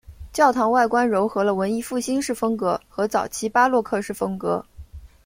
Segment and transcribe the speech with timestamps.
[0.33, 4.65] 教堂外观揉合了文艺复兴式风格和早期巴洛克式风格。